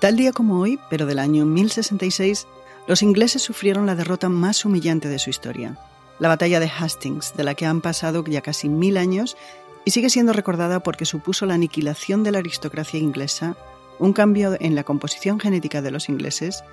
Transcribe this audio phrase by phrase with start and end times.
[0.00, 2.46] Tal día como hoy, pero del año 1066,
[2.86, 5.76] los ingleses sufrieron la derrota más humillante de su historia,
[6.18, 9.36] la batalla de Hastings, de la que han pasado ya casi mil años
[9.84, 13.56] y sigue siendo recordada porque supuso la aniquilación de la aristocracia inglesa,
[13.98, 16.64] un cambio en la composición genética de los ingleses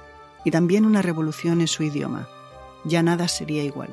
[0.45, 2.29] y también una revolución en su idioma.
[2.85, 3.89] Ya nada sería igual.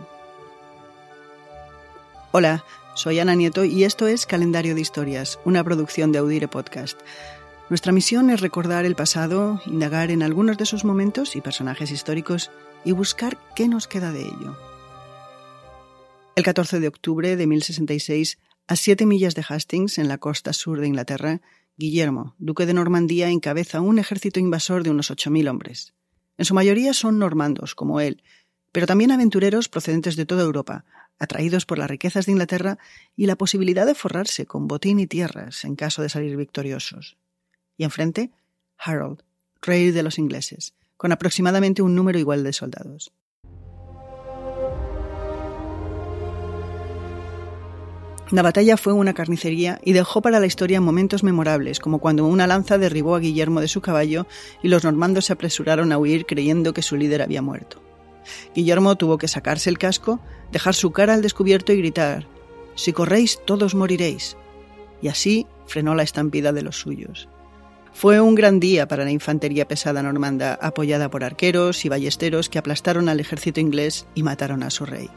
[2.30, 2.64] Hola,
[2.94, 7.00] soy Ana Nieto y esto es Calendario de Historias, una producción de Audire Podcast.
[7.70, 12.50] Nuestra misión es recordar el pasado, indagar en algunos de sus momentos y personajes históricos
[12.84, 14.58] y buscar qué nos queda de ello.
[16.36, 20.78] El 14 de octubre de 1066, a siete millas de Hastings, en la costa sur
[20.78, 21.40] de Inglaterra,
[21.78, 25.94] Guillermo, duque de Normandía, encabeza un ejército invasor de unos 8.000 hombres.
[26.36, 28.22] En su mayoría son normandos, como él,
[28.72, 30.84] pero también aventureros procedentes de toda Europa,
[31.18, 32.78] atraídos por las riquezas de Inglaterra
[33.16, 37.16] y la posibilidad de forrarse con botín y tierras en caso de salir victoriosos.
[37.76, 38.30] Y enfrente,
[38.78, 39.22] Harold,
[39.62, 43.12] rey de los ingleses, con aproximadamente un número igual de soldados.
[48.30, 52.46] La batalla fue una carnicería y dejó para la historia momentos memorables, como cuando una
[52.46, 54.26] lanza derribó a Guillermo de su caballo
[54.62, 57.82] y los normandos se apresuraron a huir creyendo que su líder había muerto.
[58.54, 62.26] Guillermo tuvo que sacarse el casco, dejar su cara al descubierto y gritar
[62.74, 64.36] Si corréis, todos moriréis.
[65.02, 67.28] Y así frenó la estampida de los suyos.
[67.94, 72.58] Fue un gran día para la infantería pesada normanda, apoyada por arqueros y ballesteros que
[72.58, 75.08] aplastaron al ejército inglés y mataron a su rey.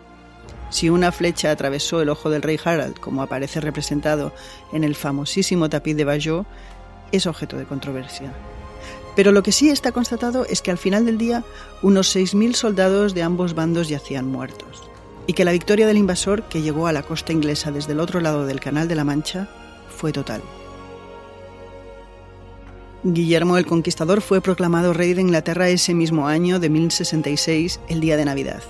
[0.70, 4.32] Si una flecha atravesó el ojo del rey Harald, como aparece representado
[4.72, 6.46] en el famosísimo tapiz de Bayeux,
[7.12, 8.32] es objeto de controversia.
[9.16, 11.44] Pero lo que sí está constatado es que al final del día
[11.82, 14.84] unos 6.000 soldados de ambos bandos yacían muertos,
[15.26, 18.20] y que la victoria del invasor, que llegó a la costa inglesa desde el otro
[18.20, 19.50] lado del Canal de la Mancha,
[19.90, 20.44] fue total.
[23.04, 28.18] Guillermo el Conquistador fue proclamado rey de Inglaterra ese mismo año de 1066, el día
[28.18, 28.64] de Navidad.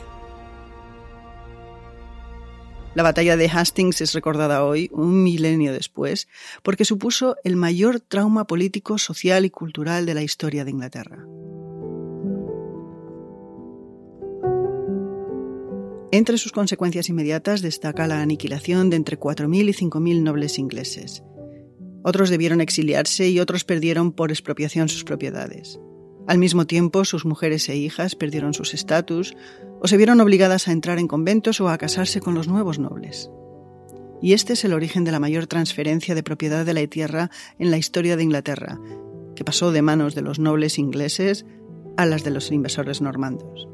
[2.94, 6.28] La batalla de Hastings es recordada hoy, un milenio después,
[6.64, 11.24] porque supuso el mayor trauma político, social y cultural de la historia de Inglaterra.
[16.12, 21.24] Entre sus consecuencias inmediatas destaca la aniquilación de entre 4.000 y 5.000 nobles ingleses.
[22.08, 25.78] Otros debieron exiliarse y otros perdieron por expropiación sus propiedades.
[26.26, 29.36] Al mismo tiempo, sus mujeres e hijas perdieron sus estatus
[29.82, 33.30] o se vieron obligadas a entrar en conventos o a casarse con los nuevos nobles.
[34.22, 37.30] Y este es el origen de la mayor transferencia de propiedad de la tierra
[37.60, 38.80] en la historia de Inglaterra,
[39.36, 41.46] que pasó de manos de los nobles ingleses
[41.98, 43.68] a las de los invasores normandos.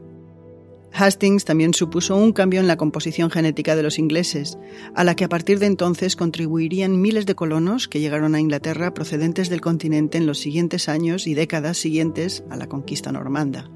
[0.95, 4.59] Hastings también supuso un cambio en la composición genética de los ingleses,
[4.93, 8.93] a la que a partir de entonces contribuirían miles de colonos que llegaron a Inglaterra
[8.93, 13.71] procedentes del continente en los siguientes años y décadas siguientes a la conquista normanda.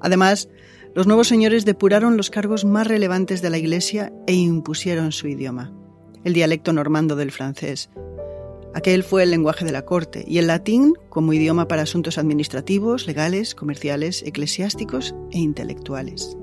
[0.00, 0.50] Además,
[0.94, 5.72] los nuevos señores depuraron los cargos más relevantes de la Iglesia e impusieron su idioma,
[6.24, 7.88] el dialecto normando del francés.
[8.74, 13.06] Aquel fue el lenguaje de la corte y el latín como idioma para asuntos administrativos,
[13.06, 16.36] legales, comerciales, eclesiásticos e intelectuales.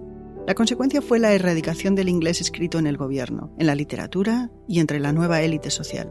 [0.48, 4.80] La consecuencia fue la erradicación del inglés escrito en el gobierno, en la literatura y
[4.80, 6.10] entre la nueva élite social.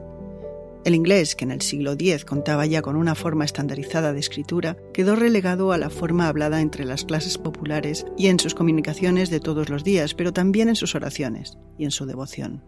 [0.85, 4.77] El inglés, que en el siglo X contaba ya con una forma estandarizada de escritura,
[4.93, 9.41] quedó relegado a la forma hablada entre las clases populares y en sus comunicaciones de
[9.41, 12.63] todos los días, pero también en sus oraciones y en su devoción.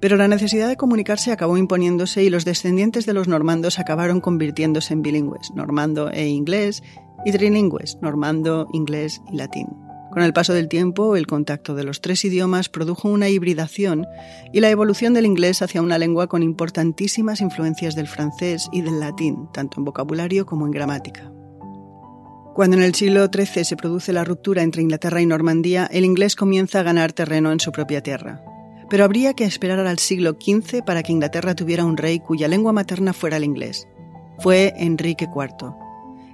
[0.00, 4.92] Pero la necesidad de comunicarse acabó imponiéndose y los descendientes de los normandos acabaron convirtiéndose
[4.92, 6.82] en bilingües, normando e inglés,
[7.24, 9.89] y trilingües, normando, inglés y latín.
[10.10, 14.06] Con el paso del tiempo, el contacto de los tres idiomas produjo una hibridación
[14.52, 18.98] y la evolución del inglés hacia una lengua con importantísimas influencias del francés y del
[18.98, 21.30] latín, tanto en vocabulario como en gramática.
[22.54, 26.34] Cuando en el siglo XIII se produce la ruptura entre Inglaterra y Normandía, el inglés
[26.34, 28.42] comienza a ganar terreno en su propia tierra.
[28.90, 32.72] Pero habría que esperar al siglo XV para que Inglaterra tuviera un rey cuya lengua
[32.72, 33.86] materna fuera el inglés.
[34.40, 35.72] Fue Enrique IV.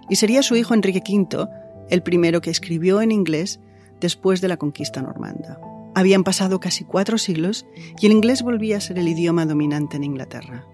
[0.09, 1.47] Y sería su hijo Enrique V
[1.91, 3.61] el primero que escribió en inglés
[4.01, 5.59] después de la conquista normanda.
[5.95, 7.67] Habían pasado casi cuatro siglos
[8.01, 10.67] y el inglés volvía a ser el idioma dominante en Inglaterra.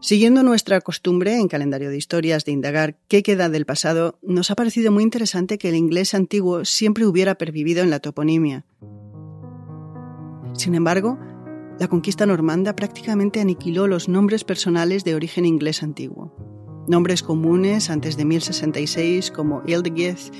[0.00, 4.54] Siguiendo nuestra costumbre en calendario de historias de indagar qué queda del pasado, nos ha
[4.54, 8.64] parecido muy interesante que el inglés antiguo siempre hubiera pervivido en la toponimia.
[10.54, 11.18] Sin embargo,
[11.80, 16.45] la conquista normanda prácticamente aniquiló los nombres personales de origen inglés antiguo.
[16.88, 20.32] Nombres comunes antes de 1066 como Ildegith,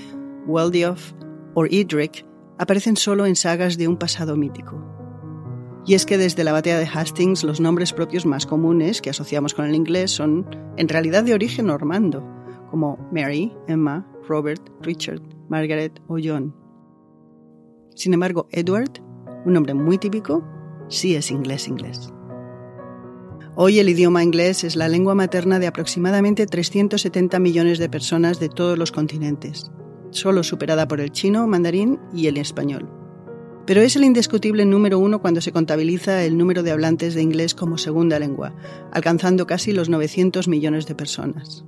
[0.47, 1.13] Weldiof
[1.55, 2.25] o Idric
[2.57, 4.81] aparecen solo en sagas de un pasado mítico.
[5.85, 9.55] Y es que desde la batalla de Hastings los nombres propios más comunes que asociamos
[9.55, 10.47] con el inglés son
[10.77, 12.25] en realidad de origen normando,
[12.71, 16.55] como Mary, Emma, Robert, Richard, Margaret o John.
[17.95, 19.01] Sin embargo, Edward,
[19.45, 20.45] un nombre muy típico,
[20.89, 22.13] sí es inglés inglés.
[23.59, 28.51] Hoy el idioma inglés es la lengua materna de aproximadamente 370 millones de personas de
[28.51, 29.71] todos los continentes,
[30.11, 32.87] solo superada por el chino, mandarín y el español.
[33.67, 37.55] Pero es el indiscutible número uno cuando se contabiliza el número de hablantes de inglés
[37.55, 38.55] como segunda lengua,
[38.93, 41.65] alcanzando casi los 900 millones de personas.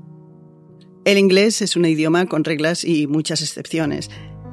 [1.07, 4.11] El inglés es un idioma con reglas y muchas excepciones.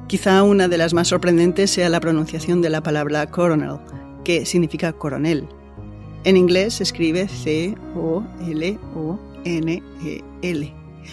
[0.07, 3.79] Quizá una de las más sorprendentes sea la pronunciación de la palabra coronel,
[4.23, 5.49] que significa coronel,
[6.25, 7.75] en inglés se escribe C-O-L-O-N-E-L,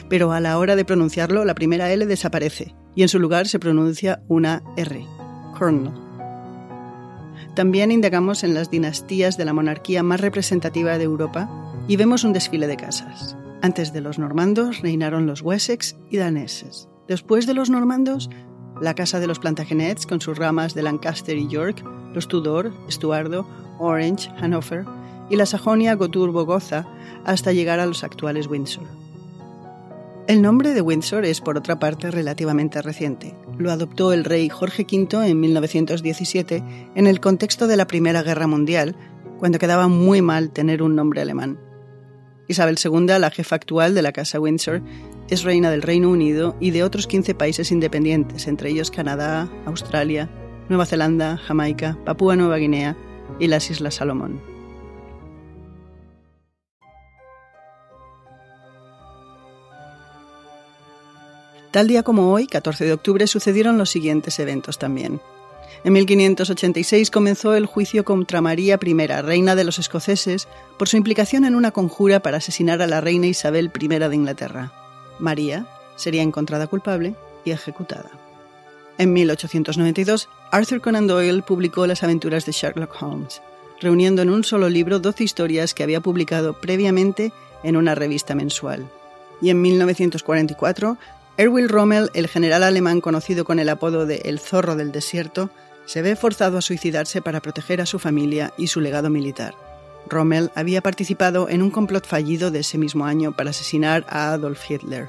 [0.09, 3.59] pero a la hora de pronunciarlo la primera L desaparece y en su lugar se
[3.59, 5.07] pronuncia una R,
[5.57, 5.93] Colonel.
[7.55, 11.51] También indagamos en las dinastías de la monarquía más representativa de Europa
[11.87, 13.37] y vemos un desfile de casas.
[13.61, 16.89] Antes de los normandos reinaron los Wessex y daneses.
[17.07, 18.31] Después de los normandos,
[18.81, 21.85] la casa de los Plantagenets con sus ramas de Lancaster y York,
[22.15, 23.47] los Tudor, Estuardo,
[23.79, 24.85] Orange, Hanover
[25.31, 26.87] y la Sajonia Goturbo-Goza
[27.25, 28.85] hasta llegar a los actuales Windsor.
[30.29, 33.35] El nombre de Windsor es, por otra parte, relativamente reciente.
[33.59, 36.63] Lo adoptó el rey Jorge V en 1917
[36.95, 38.95] en el contexto de la Primera Guerra Mundial,
[39.39, 41.59] cuando quedaba muy mal tener un nombre alemán.
[42.47, 44.83] Isabel II, la jefa actual de la Casa Windsor,
[45.29, 50.31] es reina del Reino Unido y de otros 15 países independientes, entre ellos Canadá, Australia,
[50.69, 52.97] Nueva Zelanda, Jamaica, Papúa Nueva Guinea
[53.39, 54.41] y las Islas Salomón.
[61.73, 65.23] Tal día como hoy, 14 de octubre, sucedieron los siguientes eventos también.
[65.85, 70.49] En 1586 comenzó el juicio contra María I, reina de los escoceses,
[70.79, 74.71] por su implicación en una conjura para asesinar a la reina Isabel I de Inglaterra.
[75.19, 77.15] María sería encontrada culpable
[77.45, 78.11] y ejecutada.
[78.99, 83.41] En 1892, Arthur Conan Doyle publicó Las aventuras de Sherlock Holmes,
[83.81, 87.33] reuniendo en un solo libro 12 historias que había publicado previamente
[87.63, 88.87] en una revista mensual.
[89.41, 90.99] Y en 1944,
[91.39, 95.49] Erwin Rommel, el general alemán conocido con el apodo de El Zorro del Desierto,
[95.87, 99.55] se ve forzado a suicidarse para proteger a su familia y su legado militar.
[100.07, 104.71] Rommel había participado en un complot fallido de ese mismo año para asesinar a Adolf
[104.71, 105.09] Hitler.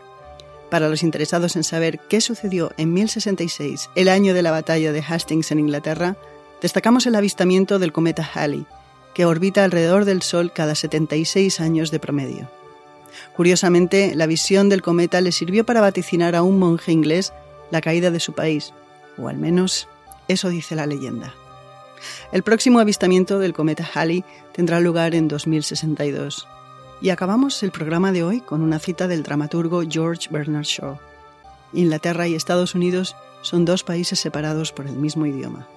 [0.74, 5.04] Para los interesados en saber qué sucedió en 1066, el año de la batalla de
[5.08, 6.18] Hastings en Inglaterra,
[6.64, 8.66] destacamos el avistamiento del cometa Halley,
[9.14, 12.50] que orbita alrededor del Sol cada 76 años de promedio.
[13.36, 17.34] Curiosamente, la visión del cometa le sirvió para vaticinar a un monje inglés
[17.70, 18.74] la caída de su país,
[19.20, 19.88] o al menos
[20.28, 21.36] eso dice la leyenda.
[22.32, 26.48] El próximo avistamiento del cometa Halley tendrá lugar en 2062.
[27.04, 30.98] Y acabamos el programa de hoy con una cita del dramaturgo George Bernard Shaw.
[31.74, 35.68] Inglaterra y Estados Unidos son dos países separados por el mismo idioma.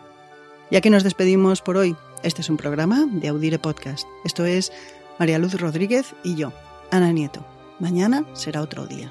[0.71, 4.07] Ya que nos despedimos por hoy, este es un programa de Audire Podcast.
[4.25, 4.71] Esto es
[5.19, 6.53] María Luz Rodríguez y yo,
[6.93, 7.45] Ana Nieto.
[7.81, 9.11] Mañana será otro día.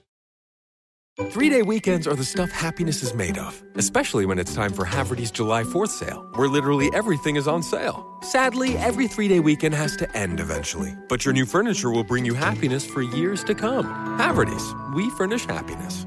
[1.19, 4.85] Three day weekends are the stuff happiness is made of, especially when it's time for
[4.85, 8.05] Haverty's July 4th sale, where literally everything is on sale.
[8.21, 12.25] Sadly, every three day weekend has to end eventually, but your new furniture will bring
[12.25, 13.85] you happiness for years to come.
[14.17, 16.05] Haverty's, we furnish happiness.